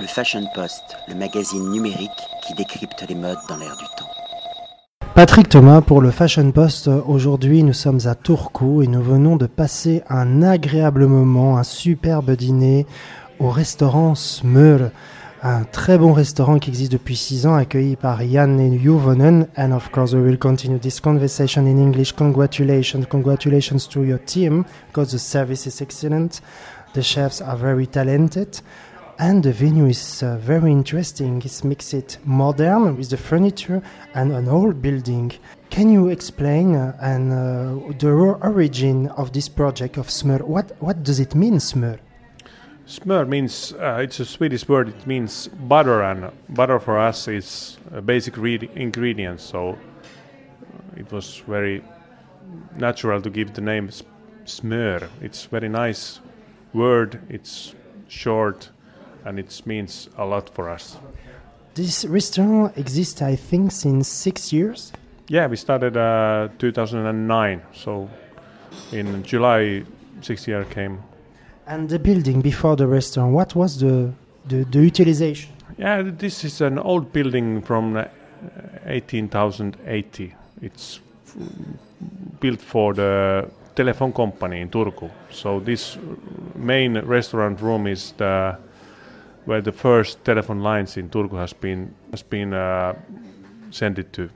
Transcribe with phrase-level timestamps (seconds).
[0.00, 2.10] Le Fashion Post, le magazine numérique
[2.46, 4.06] qui décrypte les modes dans l'air du temps.
[5.16, 6.86] Patrick Thomas pour le Fashion Post.
[6.86, 12.30] Aujourd'hui, nous sommes à Turku et nous venons de passer un agréable moment, un superbe
[12.36, 12.86] dîner
[13.40, 14.90] au restaurant Smur,
[15.42, 19.48] un très bon restaurant qui existe depuis six ans, accueilli par Janne Juvonen.
[19.56, 22.12] And of course, we will continue this conversation in English.
[22.12, 26.40] Congratulations, congratulations to your team because the service is excellent.
[26.94, 28.60] The chefs are very talented.
[29.20, 31.42] And the venue is uh, very interesting.
[31.44, 33.82] It's mixed modern with the furniture
[34.14, 35.32] and an old building.
[35.70, 40.40] Can you explain uh, and uh, the origin of this project of Smör?
[40.42, 41.98] What what does it mean, Smör?
[42.86, 44.88] Smör means uh, it's a Swedish word.
[44.88, 49.40] It means butter, and butter for us is a basic re- ingredient.
[49.40, 49.76] So
[50.96, 51.82] it was very
[52.76, 54.04] natural to give the name s-
[54.46, 55.08] Smör.
[55.20, 56.20] It's very nice
[56.72, 57.20] word.
[57.28, 57.74] It's
[58.08, 58.70] short,
[59.28, 60.96] and it means a lot for us.
[61.74, 64.92] This restaurant exists, I think, since six years.
[65.28, 67.62] Yeah, we started uh, 2009.
[67.74, 68.08] So
[68.92, 69.84] in July,
[70.22, 71.02] six year came.
[71.66, 74.10] And the building before the restaurant, what was the,
[74.46, 75.52] the, the utilization?
[75.76, 78.06] Yeah, this is an old building from uh,
[78.86, 80.34] 1880.
[80.62, 81.00] It's
[82.40, 85.10] built for the telephone company in Turku.
[85.30, 85.98] So this
[86.56, 88.56] main restaurant room is the
[89.48, 92.92] where the first telephone lines in Turku has been has been uh,
[93.70, 94.28] sent it to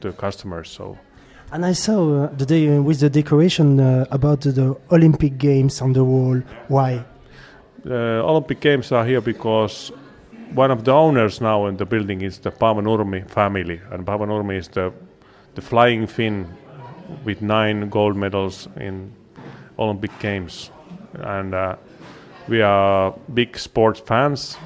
[0.00, 0.70] to customers.
[0.76, 0.96] So
[1.52, 5.92] And I saw uh, the day with the decoration uh, about the Olympic Games on
[5.92, 6.42] the wall.
[6.68, 7.04] Why?
[7.84, 9.92] the Olympic Games are here because
[10.54, 14.26] one of the owners now in the building is the Paavo Nurmi family, and Paavo
[14.26, 14.92] Nurmi is the
[15.54, 16.46] the flying Finn
[17.24, 19.12] with nine gold medals in
[19.78, 20.70] Olympic Games,
[21.14, 21.76] and uh,
[22.48, 24.56] we are big sports fans,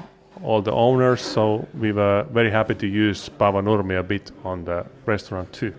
[0.43, 1.21] all the owners.
[1.21, 5.73] So we were very happy to use Paavo Nurmi a bit on the restaurant too.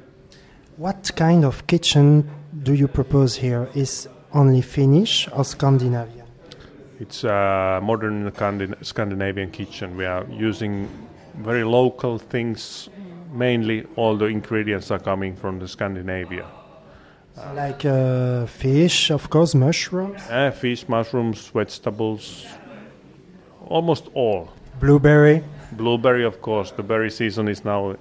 [0.76, 2.30] What kind of kitchen
[2.62, 3.68] do you propose here?
[3.74, 6.26] Is only Finnish or Scandinavian?
[7.00, 8.32] It's a modern
[8.82, 9.96] Scandinavian kitchen.
[9.96, 10.88] We are using
[11.36, 12.88] very local things.
[13.32, 16.46] Mainly, all the ingredients are coming from the Scandinavia.
[17.54, 22.46] Like uh, fish, of course, mushrooms, Uh, fish, mushrooms, vegetables,
[23.68, 24.48] almost all.
[24.80, 25.42] blueberry.
[25.72, 26.70] Blueberry, of course.
[26.72, 27.96] The berry season is now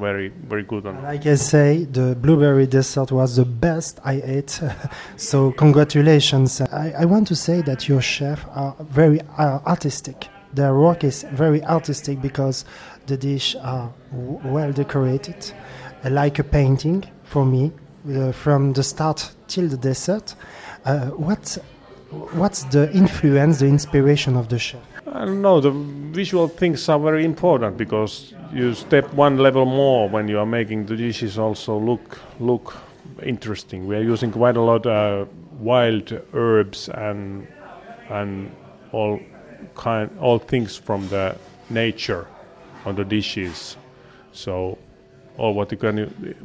[0.00, 0.86] very, very good.
[0.86, 4.60] On And I can say the blueberry dessert was the best I ate.
[5.16, 6.60] so congratulations.
[6.60, 10.28] I, I want to say that your chef are very uh, artistic.
[10.54, 12.64] Their work is very artistic because
[13.06, 15.52] the dish are w- well decorated,
[16.04, 17.70] uh, like a painting for me, uh,
[18.32, 20.34] from the start till the dessert.
[20.84, 21.58] Uh, what,
[22.32, 24.80] what's the influence, the inspiration of the chef?
[25.12, 25.60] I don't know.
[25.60, 30.46] The visual things are very important because you step one level more when you are
[30.46, 31.38] making the dishes.
[31.38, 32.76] Also look look
[33.22, 33.86] interesting.
[33.86, 35.28] We are using quite a lot of
[35.58, 37.48] wild herbs and
[38.08, 38.54] and
[38.92, 39.20] all
[39.74, 41.36] kind all things from the
[41.70, 42.26] nature
[42.84, 43.76] on the dishes.
[44.32, 44.78] So
[45.38, 46.36] all what you can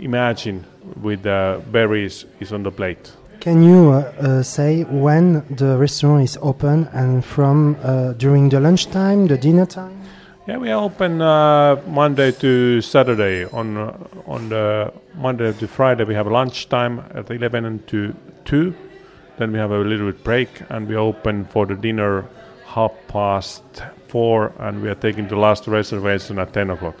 [0.00, 0.64] imagine
[1.02, 3.12] with the berries is on the plate.
[3.40, 8.58] Can you uh, uh, say when the restaurant is open and from uh, during the
[8.60, 9.98] lunchtime, the dinner time?
[10.48, 13.44] Yeah, we are open uh, Monday to Saturday.
[13.44, 18.14] On uh, on the Monday to Friday, we have lunchtime at 11 to
[18.46, 18.74] 2.
[19.36, 22.24] Then we have a little bit break, and we open for the dinner
[22.64, 23.62] half past
[24.08, 26.96] four, and we are taking the last reservation at 10 o'clock.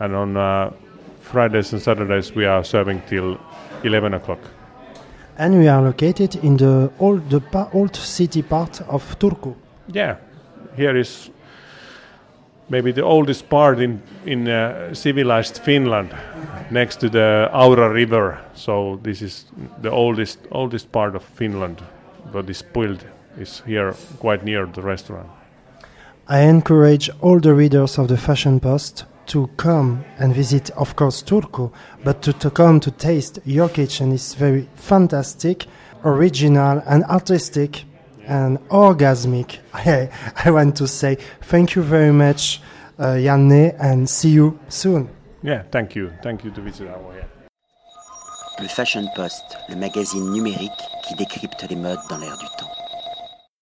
[0.00, 0.72] And on uh,
[1.32, 3.38] Fridays and Saturdays, we are serving till
[3.82, 4.38] 11 o'clock.
[5.38, 9.54] And we are located in the old, the pa- old city part of Turku.
[9.92, 10.16] Yeah,
[10.76, 11.30] here is
[12.68, 16.14] maybe the oldest part in in uh, civilized Finland,
[16.70, 18.38] next to the Aura River.
[18.54, 19.46] So this is
[19.82, 21.82] the oldest oldest part of Finland.
[22.32, 23.04] But this build
[23.40, 25.26] is here, quite near the restaurant.
[26.28, 31.22] I encourage all the readers of the Fashion Post to come and visit, of course,
[31.22, 31.72] Turku,
[32.04, 35.66] but to, to come to taste your kitchen is very fantastic,
[36.04, 37.84] original, and artistic,
[38.26, 39.58] and orgasmic.
[39.74, 40.10] I,
[40.44, 42.60] I want to say thank you very much,
[42.98, 45.08] uh, Janne, and see you soon.
[45.42, 47.28] Yeah, thank you, thank you to visit our here.
[48.58, 50.72] Le Fashion Post, le magazine numérique
[51.06, 52.75] qui décrypte les modes dans l'air du temps.